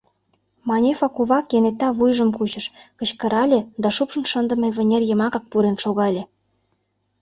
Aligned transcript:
Манефа 0.69 1.07
кува 1.15 1.39
кенета 1.49 1.89
вуйжым 1.97 2.29
кучыш, 2.37 2.65
кычкырале 2.99 3.59
да 3.81 3.89
шупшын 3.95 4.23
шындыме 4.31 4.69
вынер 4.77 5.03
йымакак 5.09 5.45
пурен 5.51 5.77
шогале. 5.83 6.23